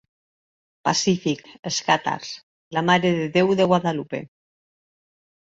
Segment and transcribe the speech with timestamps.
[0.87, 2.31] Pacífic, els càtars,
[2.79, 4.27] la marededéu de Guadalupe.